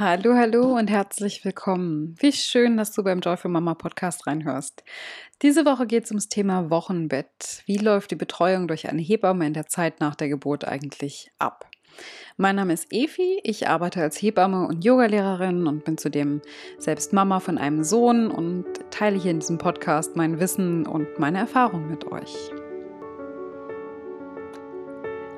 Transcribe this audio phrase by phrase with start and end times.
[0.00, 2.16] Hallo, hallo und herzlich willkommen.
[2.20, 4.82] Wie schön, dass du beim Joyful Mama Podcast reinhörst.
[5.42, 7.62] Diese Woche geht es ums Thema Wochenbett.
[7.66, 11.68] Wie läuft die Betreuung durch eine Hebamme in der Zeit nach der Geburt eigentlich ab?
[12.38, 16.40] Mein Name ist Efi, ich arbeite als Hebamme und Yogalehrerin und bin zudem
[16.78, 21.40] selbst Mama von einem Sohn und teile hier in diesem Podcast mein Wissen und meine
[21.40, 22.50] Erfahrung mit euch.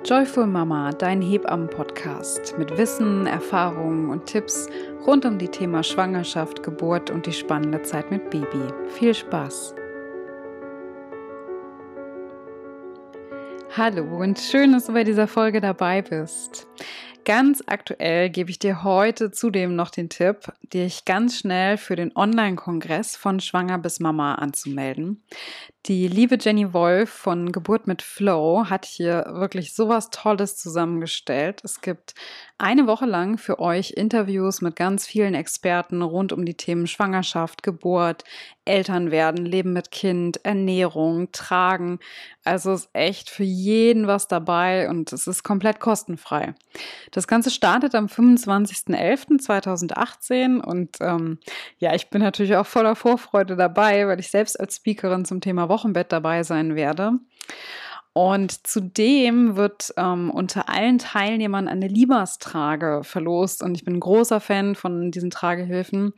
[0.04, 4.68] Joyful Mama, dein Hebammen-Podcast mit Wissen, Erfahrungen und Tipps
[5.06, 8.66] rund um die Thema Schwangerschaft, Geburt und die spannende Zeit mit Baby.
[8.88, 9.76] Viel Spaß!
[13.76, 16.66] Hallo und schön, dass du bei dieser Folge dabei bist.
[17.24, 22.16] Ganz aktuell gebe ich dir heute zudem noch den Tipp, dich ganz schnell für den
[22.16, 25.22] Online-Kongress von Schwanger bis Mama anzumelden.
[25.86, 31.60] Die liebe Jenny Wolf von Geburt mit Flow hat hier wirklich sowas Tolles zusammengestellt.
[31.64, 32.14] Es gibt
[32.58, 37.62] eine Woche lang für euch Interviews mit ganz vielen Experten rund um die Themen Schwangerschaft,
[37.62, 38.24] Geburt,
[38.64, 41.98] Elternwerden, Leben mit Kind, Ernährung, Tragen.
[42.44, 46.54] Also ist echt für jeden was dabei und es ist komplett kostenfrei.
[47.10, 51.38] Das Ganze startet am 25.11.2018 und ähm,
[51.78, 55.68] ja, ich bin natürlich auch voller Vorfreude dabei, weil ich selbst als Speakerin zum Thema
[55.68, 57.18] Wochenbett dabei sein werde.
[58.14, 63.62] Und zudem wird ähm, unter allen Teilnehmern eine Liebers-Trage verlost.
[63.62, 66.12] Und ich bin ein großer Fan von diesen Tragehilfen.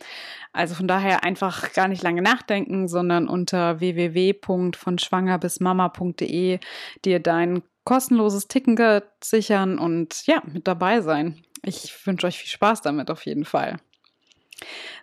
[0.53, 6.59] Also von daher einfach gar nicht lange nachdenken, sondern unter www.vonschwangerbismama.de
[7.05, 11.45] dir dein kostenloses Ticket sichern und ja, mit dabei sein.
[11.62, 13.77] Ich wünsche euch viel Spaß damit auf jeden Fall.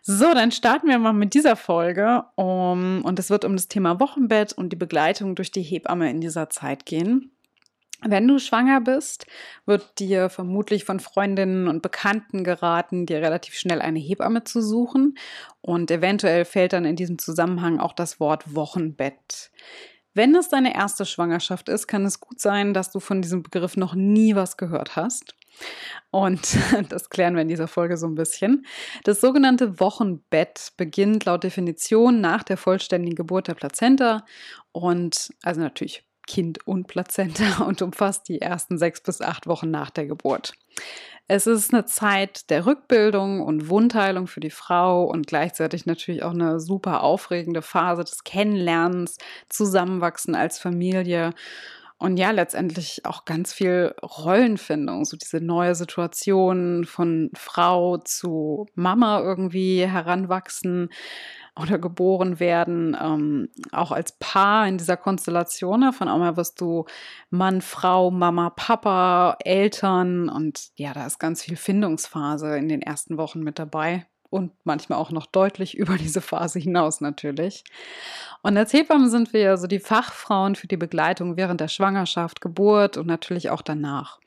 [0.03, 2.23] So, dann starten wir mal mit dieser Folge.
[2.35, 6.21] Um, und es wird um das Thema Wochenbett und die Begleitung durch die Hebamme in
[6.21, 7.31] dieser Zeit gehen.
[8.03, 9.27] Wenn du schwanger bist,
[9.67, 15.19] wird dir vermutlich von Freundinnen und Bekannten geraten, dir relativ schnell eine Hebamme zu suchen.
[15.61, 19.51] Und eventuell fällt dann in diesem Zusammenhang auch das Wort Wochenbett.
[20.15, 23.77] Wenn es deine erste Schwangerschaft ist, kann es gut sein, dass du von diesem Begriff
[23.77, 25.35] noch nie was gehört hast.
[26.09, 26.57] Und
[26.89, 28.65] das klären wir in dieser Folge so ein bisschen.
[29.03, 34.25] Das sogenannte Wochenbett beginnt laut Definition nach der vollständigen Geburt der Plazenta
[34.71, 39.89] und also natürlich Kind und Plazenta und umfasst die ersten sechs bis acht Wochen nach
[39.89, 40.53] der Geburt.
[41.27, 46.31] Es ist eine Zeit der Rückbildung und Wundheilung für die Frau und gleichzeitig natürlich auch
[46.31, 51.33] eine super aufregende Phase des Kennenlernens, Zusammenwachsen als Familie
[52.01, 59.19] und ja, letztendlich auch ganz viel Rollenfindung, so diese neue Situation von Frau zu Mama
[59.21, 60.89] irgendwie heranwachsen
[61.55, 65.93] oder geboren werden, ähm, auch als Paar in dieser Konstellation.
[65.93, 66.85] Von einmal wirst du
[67.29, 73.19] Mann, Frau, Mama, Papa, Eltern und ja, da ist ganz viel Findungsphase in den ersten
[73.19, 77.63] Wochen mit dabei und manchmal auch noch deutlich über diese Phase hinaus natürlich.
[78.41, 82.41] Und als Hebamme sind wir ja so die Fachfrauen für die Begleitung während der Schwangerschaft,
[82.41, 84.20] Geburt und natürlich auch danach.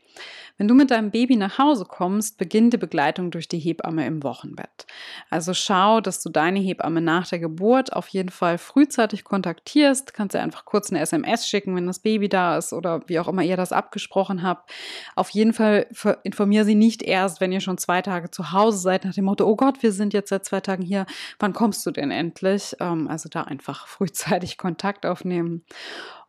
[0.56, 4.22] Wenn du mit deinem Baby nach Hause kommst, beginnt die Begleitung durch die Hebamme im
[4.22, 4.86] Wochenbett.
[5.28, 10.14] Also schau, dass du deine Hebamme nach der Geburt auf jeden Fall frühzeitig kontaktierst.
[10.14, 13.26] Kannst du einfach kurz eine SMS schicken, wenn das Baby da ist oder wie auch
[13.26, 14.70] immer ihr das abgesprochen habt.
[15.16, 15.88] Auf jeden Fall
[16.22, 19.44] informiere sie nicht erst, wenn ihr schon zwei Tage zu Hause seid, nach dem Motto,
[19.46, 21.06] oh Gott, wir sind jetzt seit zwei Tagen hier,
[21.40, 22.76] wann kommst du denn endlich?
[22.78, 25.64] Ähm, also da einfach frühzeitig Kontakt aufnehmen.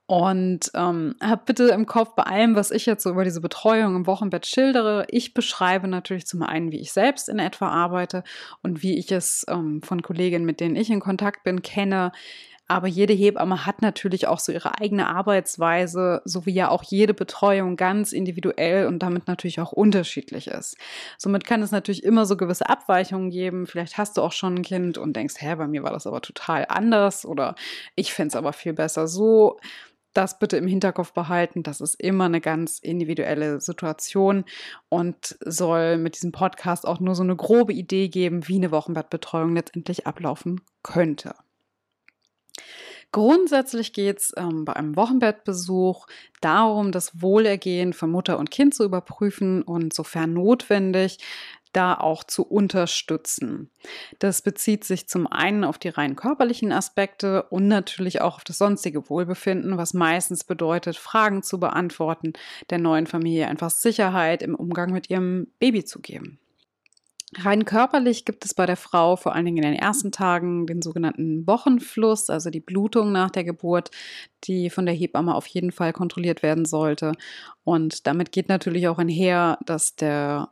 [0.08, 3.96] Und ähm, hab bitte im Kopf bei allem, was ich jetzt so über diese Betreuung
[3.96, 8.24] im Wochenbett schildere, ich beschreibe natürlich zum einen, wie ich selbst in etwa arbeite
[8.62, 12.12] und wie ich es ähm, von Kolleginnen, mit denen ich in Kontakt bin, kenne.
[12.68, 17.14] Aber jede Hebamme hat natürlich auch so ihre eigene Arbeitsweise, so wie ja auch jede
[17.14, 20.76] Betreuung ganz individuell und damit natürlich auch unterschiedlich ist.
[21.18, 23.68] Somit kann es natürlich immer so gewisse Abweichungen geben.
[23.68, 26.22] Vielleicht hast du auch schon ein Kind und denkst, hä, bei mir war das aber
[26.22, 27.56] total anders oder
[27.96, 29.60] ich fände es aber viel besser so
[30.16, 31.62] das bitte im Hinterkopf behalten.
[31.62, 34.46] Das ist immer eine ganz individuelle Situation
[34.90, 39.56] und soll mit diesem Podcast auch nur so eine grobe Idee geben, wie eine Wochenbettbetreuung
[39.56, 41.36] letztendlich ablaufen könnte.
[43.12, 46.06] Grundsätzlich geht es ähm, bei einem Wochenbettbesuch
[46.42, 51.20] darum, das Wohlergehen von Mutter und Kind zu überprüfen und sofern notwendig
[51.76, 53.70] da auch zu unterstützen.
[54.20, 58.58] Das bezieht sich zum einen auf die rein körperlichen Aspekte und natürlich auch auf das
[58.58, 62.34] sonstige Wohlbefinden, was meistens bedeutet, Fragen zu beantworten,
[62.70, 66.40] der neuen Familie einfach Sicherheit im Umgang mit ihrem Baby zu geben.
[67.38, 70.82] Rein körperlich gibt es bei der Frau vor allen Dingen in den ersten Tagen den
[70.82, 73.92] sogenannten Wochenfluss, also die Blutung nach der Geburt,
[74.46, 77.14] die von der Hebamme auf jeden Fall kontrolliert werden sollte.
[77.64, 80.50] Und damit geht natürlich auch einher, dass der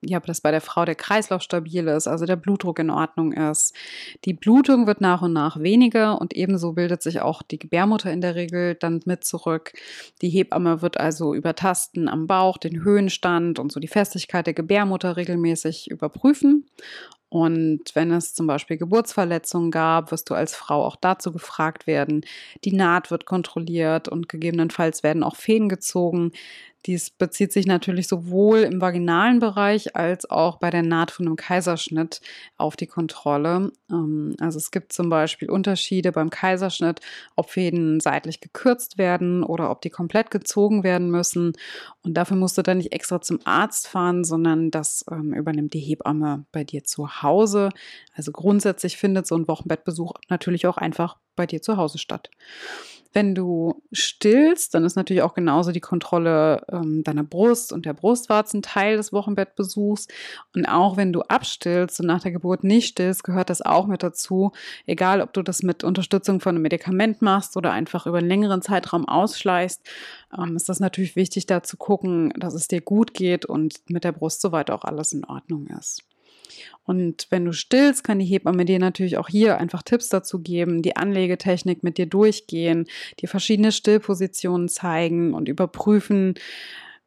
[0.00, 3.74] ja, dass bei der Frau der Kreislauf stabil ist, also der Blutdruck in Ordnung ist.
[4.24, 8.20] Die Blutung wird nach und nach weniger und ebenso bildet sich auch die Gebärmutter in
[8.20, 9.72] der Regel dann mit zurück.
[10.22, 15.16] Die Hebamme wird also übertasten am Bauch, den Höhenstand und so die Festigkeit der Gebärmutter
[15.16, 16.66] regelmäßig überprüfen.
[17.28, 22.24] Und wenn es zum Beispiel Geburtsverletzungen gab, wirst du als Frau auch dazu gefragt werden.
[22.64, 26.32] Die Naht wird kontrolliert und gegebenenfalls werden auch Fäden gezogen.
[26.86, 31.34] Dies bezieht sich natürlich sowohl im vaginalen Bereich als auch bei der Naht von einem
[31.34, 32.20] Kaiserschnitt
[32.56, 33.72] auf die Kontrolle.
[33.90, 37.00] Ähm, also es gibt zum Beispiel Unterschiede beim Kaiserschnitt,
[37.34, 41.54] ob Fäden seitlich gekürzt werden oder ob die komplett gezogen werden müssen.
[42.02, 45.80] Und dafür musst du dann nicht extra zum Arzt fahren, sondern das ähm, übernimmt die
[45.80, 47.70] Hebamme bei dir zu Hause.
[48.14, 52.30] Also grundsätzlich findet so ein Wochenbettbesuch natürlich auch einfach bei dir zu Hause statt.
[53.16, 57.94] Wenn du stillst, dann ist natürlich auch genauso die Kontrolle ähm, deiner Brust und der
[57.94, 60.06] Brustwarzen Teil des Wochenbettbesuchs.
[60.54, 64.02] Und auch wenn du abstillst und nach der Geburt nicht stillst, gehört das auch mit
[64.02, 64.52] dazu.
[64.84, 68.60] Egal, ob du das mit Unterstützung von einem Medikament machst oder einfach über einen längeren
[68.60, 69.80] Zeitraum ausschleichst,
[70.36, 74.04] ähm, ist das natürlich wichtig, da zu gucken, dass es dir gut geht und mit
[74.04, 76.04] der Brust soweit auch alles in Ordnung ist.
[76.84, 80.82] Und wenn du stillst, kann die Hebamme dir natürlich auch hier einfach Tipps dazu geben,
[80.82, 82.86] die Anlegetechnik mit dir durchgehen,
[83.20, 86.34] dir verschiedene Stillpositionen zeigen und überprüfen,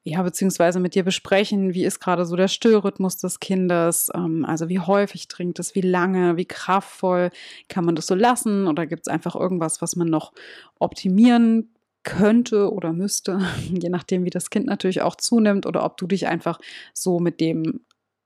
[0.04, 4.70] ja, beziehungsweise mit dir besprechen, wie ist gerade so der Stillrhythmus des Kindes, ähm, also
[4.70, 7.32] wie häufig trinkt es, wie lange, wie kraftvoll,
[7.68, 10.34] kann man das so lassen oder gibt es einfach irgendwas, was man noch
[10.80, 13.40] optimieren könnte oder müsste,
[13.70, 16.60] je nachdem, wie das Kind natürlich auch zunimmt oder ob du dich einfach
[16.94, 17.82] so mit dem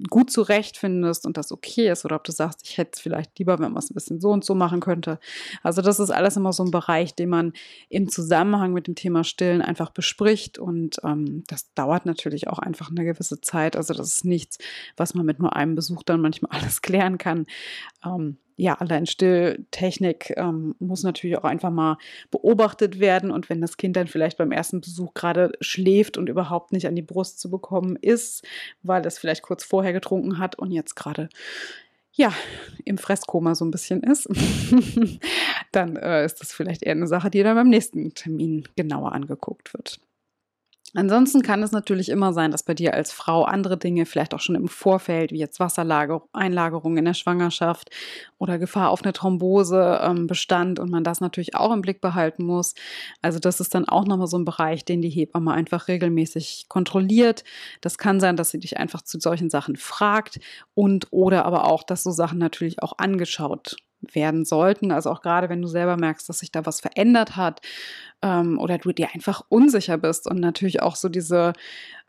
[0.09, 3.59] gut zurechtfindest und das okay ist oder ob du sagst, ich hätte es vielleicht lieber,
[3.59, 5.19] wenn man es ein bisschen so und so machen könnte.
[5.61, 7.53] Also das ist alles immer so ein Bereich, den man
[7.89, 12.89] im Zusammenhang mit dem Thema Stillen einfach bespricht und ähm, das dauert natürlich auch einfach
[12.89, 13.75] eine gewisse Zeit.
[13.75, 14.57] Also das ist nichts,
[14.97, 17.45] was man mit nur einem Besuch dann manchmal alles klären kann.
[18.05, 21.97] Ähm, ja, allein Stilltechnik ähm, muss natürlich auch einfach mal
[22.31, 23.31] beobachtet werden.
[23.31, 26.95] Und wenn das Kind dann vielleicht beim ersten Besuch gerade schläft und überhaupt nicht an
[26.95, 28.45] die Brust zu bekommen ist,
[28.83, 31.29] weil es vielleicht kurz vorher getrunken hat und jetzt gerade
[32.15, 32.31] ja,
[32.85, 34.29] im Fresskoma so ein bisschen ist,
[35.71, 39.73] dann äh, ist das vielleicht eher eine Sache, die dann beim nächsten Termin genauer angeguckt
[39.73, 39.99] wird.
[40.95, 44.39] Ansonsten kann es natürlich immer sein, dass bei dir als Frau andere Dinge vielleicht auch
[44.39, 47.89] schon im Vorfeld, wie jetzt Wassereinlagerung in der Schwangerschaft
[48.37, 52.45] oder Gefahr auf eine Thrombose ähm, bestand und man das natürlich auch im Blick behalten
[52.45, 52.75] muss.
[53.23, 57.43] Also das ist dann auch nochmal so ein Bereich, den die Hebamme einfach regelmäßig kontrolliert.
[57.81, 60.39] Das kann sein, dass sie dich einfach zu solchen Sachen fragt
[60.75, 63.77] und oder aber auch, dass so Sachen natürlich auch angeschaut
[64.11, 64.91] werden sollten.
[64.91, 67.61] Also auch gerade wenn du selber merkst, dass sich da was verändert hat
[68.21, 71.53] ähm, oder du dir einfach unsicher bist und natürlich auch so diese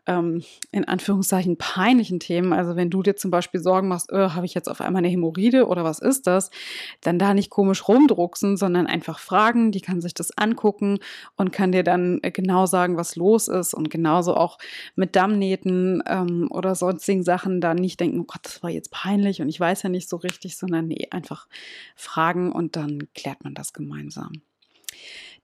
[0.07, 4.45] ähm, in Anführungszeichen peinlichen Themen, also wenn du dir zum Beispiel Sorgen machst, oh, habe
[4.45, 6.49] ich jetzt auf einmal eine Hämorrhoide oder was ist das,
[7.01, 10.99] dann da nicht komisch rumdrucksen, sondern einfach fragen, die kann sich das angucken
[11.35, 14.57] und kann dir dann äh, genau sagen, was los ist und genauso auch
[14.95, 19.41] mit Dammnähten ähm, oder sonstigen Sachen da nicht denken, oh Gott, das war jetzt peinlich
[19.41, 21.47] und ich weiß ja nicht so richtig, sondern nee, einfach
[21.95, 24.31] fragen und dann klärt man das gemeinsam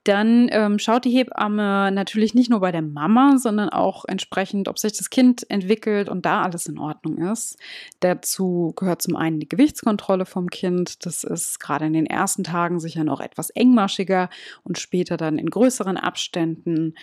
[0.04, 4.80] dann ähm, schaut die Hebamme natürlich nicht nur bei der Mama, sondern auch entsprechend, ob
[4.80, 7.58] sich das Kind entwickelt und da alles in Ordnung ist.
[8.00, 11.06] Dazu gehört zum einen die Gewichtskontrolle vom Kind.
[11.06, 14.30] Das ist gerade in den ersten Tagen sicher noch etwas engmaschiger
[14.64, 16.96] und später dann in größeren Abständen.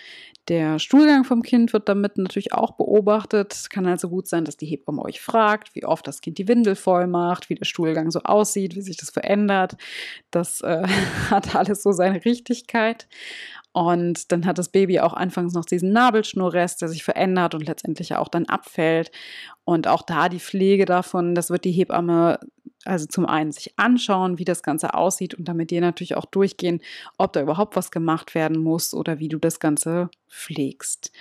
[0.49, 3.67] Der Stuhlgang vom Kind wird damit natürlich auch beobachtet.
[3.69, 6.75] Kann also gut sein, dass die Hebamme euch fragt, wie oft das Kind die Windel
[6.75, 9.77] voll macht, wie der Stuhlgang so aussieht, wie sich das verändert.
[10.31, 10.87] Das äh,
[11.31, 12.88] hat alles so seine Richtigkeit.
[13.73, 18.15] Und dann hat das Baby auch anfangs noch diesen Nabelschnurrest, der sich verändert und letztendlich
[18.17, 19.11] auch dann abfällt.
[19.65, 22.41] Und auch da die Pflege davon, das wird die Hebamme
[22.89, 26.81] also zum einen sich anschauen, wie das Ganze aussieht und damit dir natürlich auch durchgehen,
[27.19, 31.13] ob da überhaupt was gemacht werden muss oder wie du das Ganze pflegst.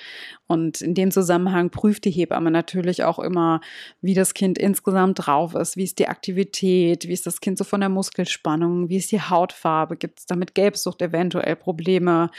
[0.47, 3.61] Und in dem Zusammenhang prüft die Hebamme natürlich auch immer,
[4.01, 7.63] wie das Kind insgesamt drauf ist, wie ist die Aktivität, wie ist das Kind so
[7.63, 12.29] von der Muskelspannung, wie ist die Hautfarbe, gibt es damit Gelbsucht eventuell Probleme.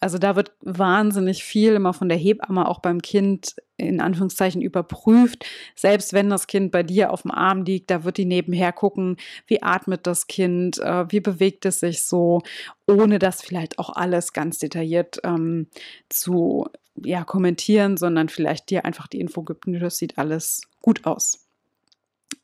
[0.00, 5.44] Also da wird wahnsinnig viel immer von der Hebamme auch beim Kind in Anführungszeichen überprüft.
[5.74, 9.16] Selbst wenn das Kind bei dir auf dem Arm liegt, da wird die nebenher gucken,
[9.46, 12.42] wie atmet das Kind, äh, wie bewegt es sich so,
[12.86, 15.66] ohne das vielleicht auch alles ganz detailliert ähm,
[16.08, 16.66] zu
[17.04, 21.41] ja, kommentieren, sondern vielleicht dir einfach die Info gibt, das sieht alles gut aus.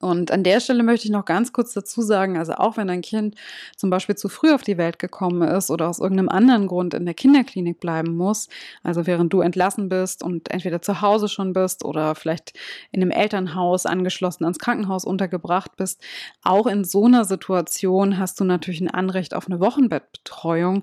[0.00, 3.02] Und an der Stelle möchte ich noch ganz kurz dazu sagen, also auch wenn dein
[3.02, 3.34] Kind
[3.76, 7.04] zum Beispiel zu früh auf die Welt gekommen ist oder aus irgendeinem anderen Grund in
[7.04, 8.48] der Kinderklinik bleiben muss,
[8.82, 12.52] also während du entlassen bist und entweder zu Hause schon bist oder vielleicht
[12.92, 16.00] in einem Elternhaus angeschlossen ans Krankenhaus untergebracht bist,
[16.42, 20.82] auch in so einer Situation hast du natürlich ein Anrecht auf eine Wochenbettbetreuung.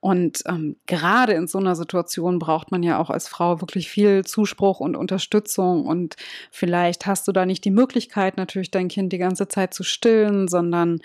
[0.00, 4.24] Und ähm, gerade in so einer Situation braucht man ja auch als Frau wirklich viel
[4.24, 5.86] Zuspruch und Unterstützung.
[5.86, 6.16] Und
[6.50, 10.48] vielleicht hast du da nicht die Möglichkeit, natürlich dein Kind die ganze Zeit zu stillen,
[10.48, 11.00] sondern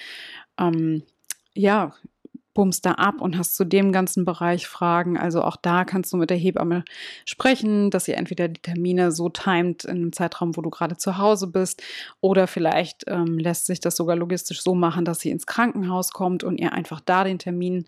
[0.57, 1.03] ähm,
[1.53, 1.93] ja,
[2.55, 5.17] bummst da ab und hast zu dem ganzen Bereich Fragen.
[5.17, 6.83] Also auch da kannst du mit der Hebamme
[7.25, 11.17] sprechen, dass ihr entweder die Termine so timet in einem Zeitraum, wo du gerade zu
[11.17, 11.83] Hause bist,
[12.21, 16.43] oder vielleicht ähm, lässt sich das sogar logistisch so machen, dass sie ins Krankenhaus kommt
[16.43, 17.85] und ihr einfach da den Termin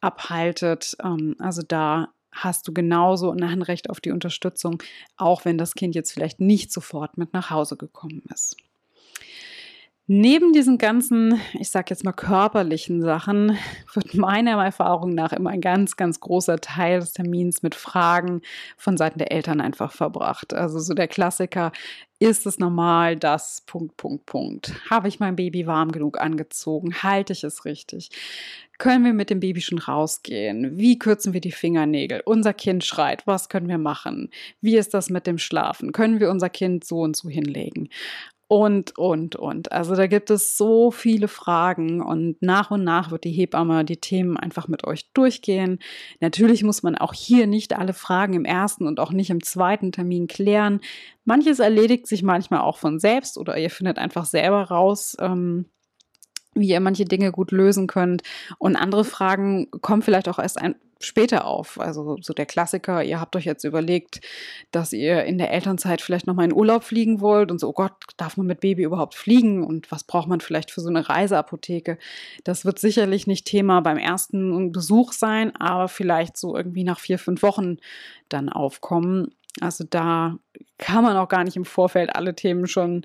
[0.00, 0.96] abhaltet.
[1.02, 4.82] Ähm, also da hast du genauso ein Anrecht auf die Unterstützung,
[5.16, 8.56] auch wenn das Kind jetzt vielleicht nicht sofort mit nach Hause gekommen ist.
[10.10, 13.58] Neben diesen ganzen, ich sag jetzt mal körperlichen Sachen,
[13.92, 18.40] wird meiner Erfahrung nach immer ein ganz, ganz großer Teil des Termins mit Fragen
[18.78, 20.54] von Seiten der Eltern einfach verbracht.
[20.54, 21.72] Also so der Klassiker,
[22.20, 24.72] ist es normal, dass Punkt, Punkt, Punkt.
[24.88, 27.02] Habe ich mein Baby warm genug angezogen?
[27.02, 28.08] Halte ich es richtig?
[28.78, 30.78] Können wir mit dem Baby schon rausgehen?
[30.78, 32.22] Wie kürzen wir die Fingernägel?
[32.24, 34.30] Unser Kind schreit, was können wir machen?
[34.62, 35.92] Wie ist das mit dem Schlafen?
[35.92, 37.90] Können wir unser Kind so und so hinlegen?
[38.48, 39.72] Und, und, und.
[39.72, 43.98] Also da gibt es so viele Fragen und nach und nach wird die Hebamme die
[43.98, 45.78] Themen einfach mit euch durchgehen.
[46.20, 49.92] Natürlich muss man auch hier nicht alle Fragen im ersten und auch nicht im zweiten
[49.92, 50.80] Termin klären.
[51.26, 55.66] Manches erledigt sich manchmal auch von selbst oder ihr findet einfach selber raus, ähm,
[56.54, 58.22] wie ihr manche Dinge gut lösen könnt.
[58.56, 61.78] Und andere Fragen kommen vielleicht auch erst ein, später auf.
[61.80, 64.20] Also so der Klassiker, ihr habt euch jetzt überlegt,
[64.70, 67.92] dass ihr in der Elternzeit vielleicht nochmal in Urlaub fliegen wollt und so, oh Gott,
[68.16, 71.98] darf man mit Baby überhaupt fliegen und was braucht man vielleicht für so eine Reiseapotheke?
[72.44, 77.18] Das wird sicherlich nicht Thema beim ersten Besuch sein, aber vielleicht so irgendwie nach vier,
[77.18, 77.78] fünf Wochen
[78.28, 79.34] dann aufkommen.
[79.60, 80.38] Also da
[80.78, 83.04] kann man auch gar nicht im Vorfeld alle Themen schon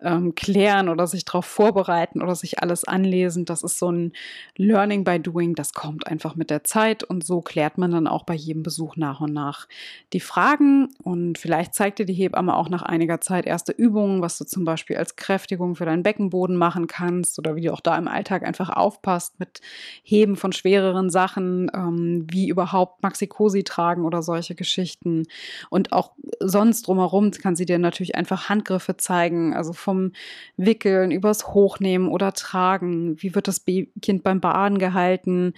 [0.00, 3.44] ähm, klären oder sich darauf vorbereiten oder sich alles anlesen.
[3.44, 4.12] Das ist so ein
[4.56, 8.22] Learning by Doing, das kommt einfach mit der Zeit und so klärt man dann auch
[8.22, 9.66] bei jedem Besuch nach und nach
[10.12, 14.38] die Fragen und vielleicht zeigt dir die Hebamme auch nach einiger Zeit erste Übungen, was
[14.38, 17.96] du zum Beispiel als Kräftigung für deinen Beckenboden machen kannst oder wie du auch da
[17.98, 19.60] im Alltag einfach aufpasst mit
[20.04, 25.24] Heben von schwereren Sachen, ähm, wie überhaupt Maxikosi tragen oder solche Geschichten
[25.70, 30.12] und auch sonst drumherum kann sie dir natürlich einfach Handgriffe zeigen, also vom
[30.56, 33.20] Wickeln übers Hochnehmen oder Tragen.
[33.22, 35.52] Wie wird das Kind beim Baden gehalten?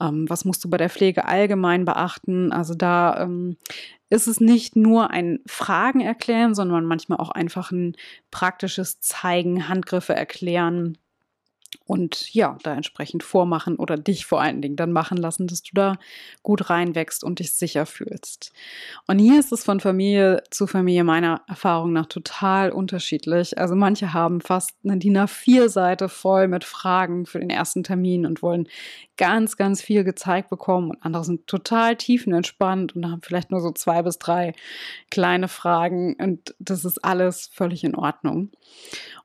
[0.00, 2.52] Ähm, was musst du bei der Pflege allgemein beachten?
[2.52, 3.56] Also da ähm,
[4.08, 7.94] ist es nicht nur ein Fragen erklären, sondern manchmal auch einfach ein
[8.30, 10.96] praktisches Zeigen, Handgriffe erklären
[11.90, 15.70] und ja, da entsprechend vormachen oder dich vor allen Dingen dann machen lassen, dass du
[15.74, 15.96] da
[16.44, 18.52] gut reinwächst und dich sicher fühlst.
[19.08, 23.58] Und hier ist es von Familie zu Familie meiner Erfahrung nach total unterschiedlich.
[23.58, 28.40] Also manche haben fast eine DIN A4-Seite voll mit Fragen für den ersten Termin und
[28.40, 28.68] wollen
[29.16, 33.72] ganz, ganz viel gezeigt bekommen und andere sind total tiefenentspannt und haben vielleicht nur so
[33.72, 34.54] zwei bis drei
[35.10, 38.50] kleine Fragen und das ist alles völlig in Ordnung.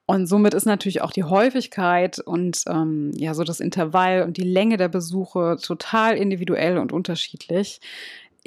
[0.08, 4.44] Und somit ist natürlich auch die Häufigkeit und ähm, ja, so das Intervall und die
[4.44, 7.82] Länge der Besuche total individuell und unterschiedlich.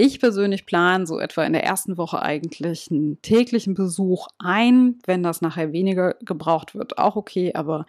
[0.00, 5.00] Ich persönlich plane so etwa in der ersten Woche eigentlich einen täglichen Besuch ein.
[5.06, 7.52] Wenn das nachher weniger gebraucht wird, auch okay.
[7.54, 7.84] Aber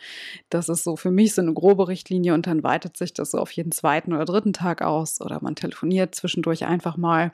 [0.50, 3.38] das ist so für mich so eine grobe Richtlinie und dann weitet sich das so
[3.38, 7.32] auf jeden zweiten oder dritten Tag aus oder man telefoniert zwischendurch einfach mal.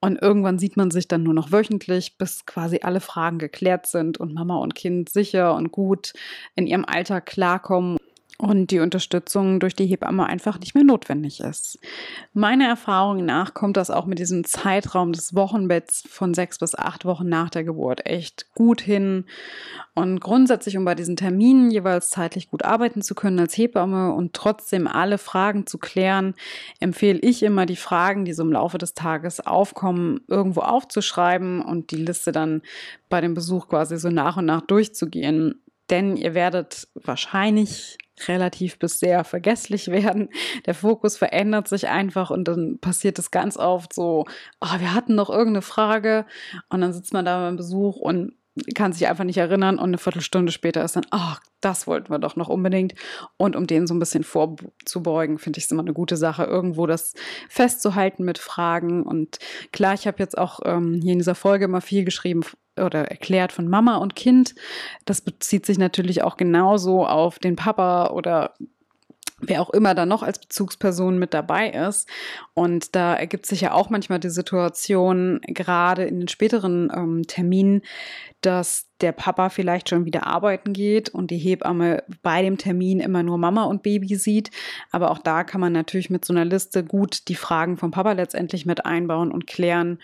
[0.00, 4.18] Und irgendwann sieht man sich dann nur noch wöchentlich, bis quasi alle Fragen geklärt sind
[4.18, 6.12] und Mama und Kind sicher und gut
[6.54, 7.98] in ihrem Alltag klarkommen
[8.40, 11.80] und die Unterstützung durch die Hebamme einfach nicht mehr notwendig ist.
[12.32, 17.04] Meiner Erfahrung nach kommt das auch mit diesem Zeitraum des Wochenbetts von sechs bis acht
[17.04, 19.24] Wochen nach der Geburt echt gut hin.
[19.94, 24.34] Und grundsätzlich, um bei diesen Terminen jeweils zeitlich gut arbeiten zu können als Hebamme und
[24.34, 26.34] trotzdem alle Fragen zu klären,
[26.78, 31.90] empfehle ich immer, die Fragen, die so im Laufe des Tages aufkommen, irgendwo aufzuschreiben und
[31.90, 32.62] die Liste dann
[33.08, 35.60] bei dem Besuch quasi so nach und nach durchzugehen.
[35.90, 40.30] Denn ihr werdet wahrscheinlich relativ bis sehr vergesslich werden.
[40.66, 44.24] Der Fokus verändert sich einfach und dann passiert es ganz oft so,
[44.60, 46.26] oh, wir hatten noch irgendeine Frage
[46.68, 48.32] und dann sitzt man da beim Besuch und
[48.74, 52.18] kann sich einfach nicht erinnern und eine Viertelstunde später ist dann, ach, das wollten wir
[52.18, 52.94] doch noch unbedingt.
[53.36, 56.86] Und um den so ein bisschen vorzubeugen, finde ich es immer eine gute Sache, irgendwo
[56.86, 57.14] das
[57.48, 59.02] festzuhalten mit Fragen.
[59.02, 59.38] Und
[59.72, 62.42] klar, ich habe jetzt auch ähm, hier in dieser Folge immer viel geschrieben
[62.76, 64.54] oder erklärt von Mama und Kind.
[65.04, 68.54] Das bezieht sich natürlich auch genauso auf den Papa oder
[69.40, 72.08] wer auch immer da noch als Bezugsperson mit dabei ist.
[72.54, 77.82] Und da ergibt sich ja auch manchmal die Situation, gerade in den späteren ähm, Terminen,
[78.40, 83.22] dass der Papa vielleicht schon wieder arbeiten geht und die Hebamme bei dem Termin immer
[83.22, 84.50] nur Mama und Baby sieht.
[84.90, 88.12] Aber auch da kann man natürlich mit so einer Liste gut die Fragen vom Papa
[88.12, 90.00] letztendlich mit einbauen und klären.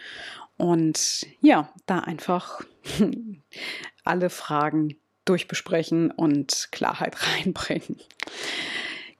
[0.56, 2.60] Und ja, da einfach
[4.04, 7.98] alle Fragen durchbesprechen und Klarheit reinbringen.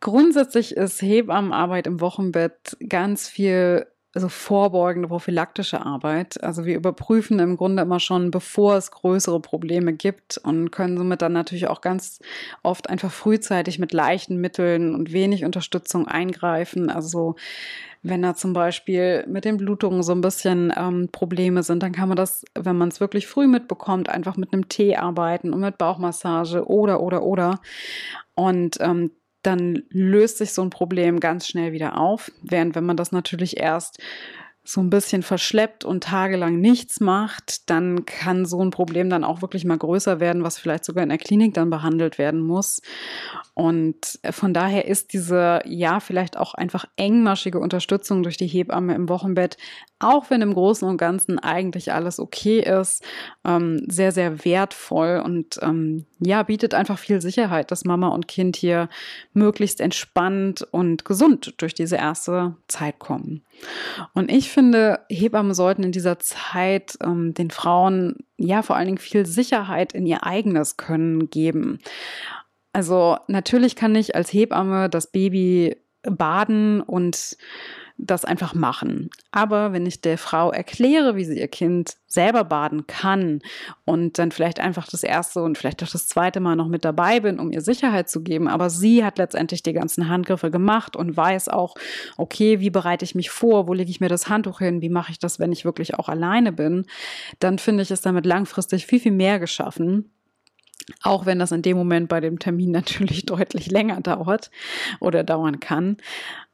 [0.04, 6.44] Grundsätzlich ist Hebammenarbeit im Wochenbett ganz viel also vorbeugende prophylaktische Arbeit.
[6.44, 11.22] Also wir überprüfen im Grunde immer schon, bevor es größere Probleme gibt und können somit
[11.22, 12.20] dann natürlich auch ganz
[12.62, 16.90] oft einfach frühzeitig mit leichten Mitteln und wenig Unterstützung eingreifen.
[16.90, 17.36] Also
[18.02, 22.08] wenn da zum Beispiel mit den Blutungen so ein bisschen ähm, Probleme sind, dann kann
[22.08, 25.78] man das, wenn man es wirklich früh mitbekommt, einfach mit einem Tee arbeiten und mit
[25.78, 27.60] Bauchmassage oder, oder, oder.
[28.34, 29.10] Und ähm,
[29.46, 32.32] dann löst sich so ein Problem ganz schnell wieder auf.
[32.42, 34.00] Während wenn man das natürlich erst
[34.66, 39.42] so ein bisschen verschleppt und tagelang nichts macht, dann kann so ein Problem dann auch
[39.42, 42.80] wirklich mal größer werden, was vielleicht sogar in der Klinik dann behandelt werden muss.
[43.52, 49.10] Und von daher ist diese, ja, vielleicht auch einfach engmaschige Unterstützung durch die Hebamme im
[49.10, 49.58] Wochenbett,
[49.98, 53.04] auch wenn im Großen und Ganzen eigentlich alles okay ist,
[53.44, 58.56] ähm, sehr, sehr wertvoll und ähm, ja, bietet einfach viel Sicherheit, dass Mama und Kind
[58.56, 58.88] hier
[59.34, 63.42] möglichst entspannt und gesund durch diese erste Zeit kommen.
[64.14, 68.98] Und ich finde, Hebammen sollten in dieser Zeit ähm, den Frauen ja vor allen Dingen
[68.98, 71.80] viel Sicherheit in ihr eigenes Können geben.
[72.72, 77.36] Also natürlich kann ich als Hebamme das Baby baden und
[77.96, 79.08] das einfach machen.
[79.30, 83.40] Aber wenn ich der Frau erkläre, wie sie ihr Kind selber baden kann
[83.84, 87.20] und dann vielleicht einfach das erste und vielleicht auch das zweite Mal noch mit dabei
[87.20, 91.16] bin, um ihr Sicherheit zu geben, aber sie hat letztendlich die ganzen Handgriffe gemacht und
[91.16, 91.76] weiß auch,
[92.16, 95.12] okay, wie bereite ich mich vor, wo lege ich mir das Handtuch hin, wie mache
[95.12, 96.86] ich das, wenn ich wirklich auch alleine bin,
[97.38, 100.10] dann finde ich es damit langfristig viel, viel mehr geschaffen.
[101.02, 104.50] Auch wenn das in dem Moment bei dem Termin natürlich deutlich länger dauert
[105.00, 105.96] oder dauern kann.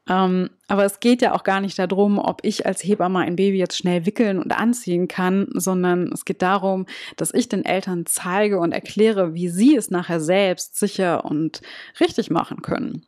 [0.09, 3.57] Ähm, aber es geht ja auch gar nicht darum, ob ich als Hebamme ein Baby
[3.57, 6.85] jetzt schnell wickeln und anziehen kann, sondern es geht darum,
[7.17, 11.61] dass ich den Eltern zeige und erkläre, wie sie es nachher selbst sicher und
[11.99, 13.05] richtig machen können.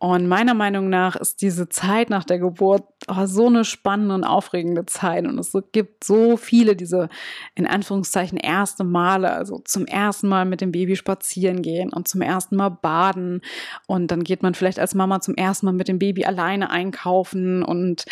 [0.00, 4.22] Und meiner Meinung nach ist diese Zeit nach der Geburt oh, so eine spannende und
[4.22, 5.26] aufregende Zeit.
[5.26, 7.08] Und es gibt so viele diese
[7.56, 12.22] in Anführungszeichen erste Male, also zum ersten Mal mit dem Baby spazieren gehen und zum
[12.22, 13.40] ersten Mal baden.
[13.88, 17.62] Und dann geht man vielleicht als Mama zum ersten Mal mit dem Baby alleine einkaufen
[17.62, 18.04] und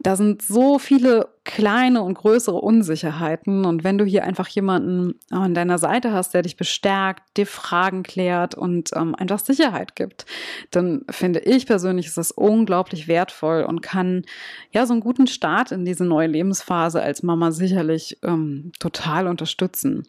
[0.00, 3.64] da sind so viele kleine und größere Unsicherheiten.
[3.64, 8.02] Und wenn du hier einfach jemanden an deiner Seite hast, der dich bestärkt, dir Fragen
[8.02, 10.26] klärt und ähm, einfach Sicherheit gibt,
[10.70, 14.24] dann finde ich persönlich ist das unglaublich wertvoll und kann
[14.72, 20.06] ja so einen guten Start in diese neue Lebensphase als Mama sicherlich ähm, total unterstützen.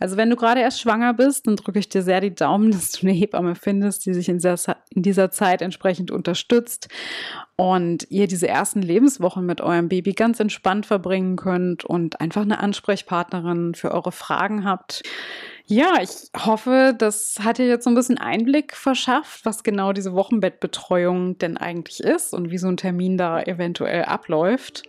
[0.00, 2.92] Also wenn du gerade erst schwanger bist, dann drücke ich dir sehr die Daumen, dass
[2.92, 4.56] du eine Hebamme findest, die sich in dieser,
[4.90, 6.88] in dieser Zeit entsprechend unterstützt
[7.60, 12.60] und ihr diese ersten Lebenswochen mit eurem Baby ganz entspannt verbringen könnt und einfach eine
[12.60, 15.02] Ansprechpartnerin für eure Fragen habt.
[15.66, 20.14] Ja, ich hoffe, das hat dir jetzt so ein bisschen Einblick verschafft, was genau diese
[20.14, 24.84] Wochenbettbetreuung denn eigentlich ist und wie so ein Termin da eventuell abläuft.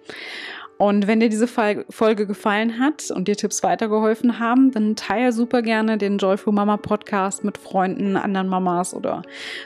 [0.81, 5.61] Und wenn dir diese Folge gefallen hat und dir Tipps weitergeholfen haben, dann teile super
[5.61, 9.23] gerne den Joyful Mama Podcast mit Freunden, anderen Mamas oder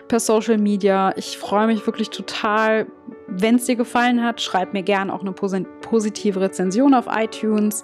[0.08, 1.13] per Social Media.
[1.15, 2.88] Ich freue mich wirklich total.
[3.28, 7.84] Wenn es dir gefallen hat, schreib mir gerne auch eine positive Rezension auf iTunes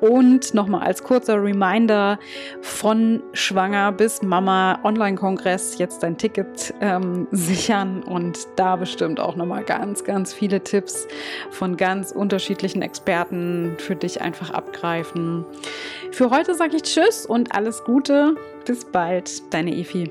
[0.00, 2.18] und nochmal als kurzer Reminder
[2.62, 9.64] von Schwanger bis Mama Online-Kongress jetzt dein Ticket ähm, sichern und da bestimmt auch nochmal
[9.64, 11.06] ganz, ganz viele Tipps
[11.50, 15.44] von ganz unterschiedlichen Experten für dich einfach abgreifen.
[16.12, 18.34] Für heute sage ich Tschüss und alles Gute.
[18.64, 20.10] Bis bald, deine Efi.